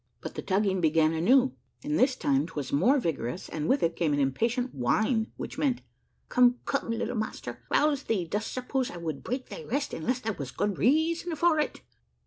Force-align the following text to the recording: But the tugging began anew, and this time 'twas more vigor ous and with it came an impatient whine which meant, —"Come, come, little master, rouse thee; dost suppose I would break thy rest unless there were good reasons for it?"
But 0.19 0.33
the 0.33 0.41
tugging 0.41 0.81
began 0.81 1.13
anew, 1.13 1.55
and 1.83 1.99
this 1.99 2.15
time 2.15 2.47
'twas 2.47 2.73
more 2.73 2.97
vigor 2.97 3.27
ous 3.27 3.47
and 3.49 3.69
with 3.69 3.83
it 3.83 3.95
came 3.95 4.13
an 4.13 4.19
impatient 4.19 4.73
whine 4.73 5.31
which 5.37 5.59
meant, 5.59 5.83
—"Come, 6.29 6.55
come, 6.65 6.89
little 6.89 7.15
master, 7.15 7.61
rouse 7.69 8.01
thee; 8.01 8.25
dost 8.25 8.51
suppose 8.51 8.89
I 8.89 8.97
would 8.97 9.23
break 9.23 9.49
thy 9.49 9.63
rest 9.63 9.93
unless 9.93 10.19
there 10.21 10.33
were 10.33 10.45
good 10.57 10.79
reasons 10.79 11.37
for 11.37 11.59
it?" 11.59 11.81